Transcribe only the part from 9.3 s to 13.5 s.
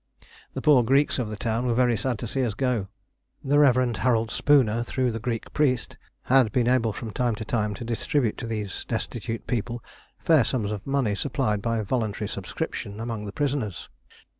people fair sums of money supplied by voluntary subscription among the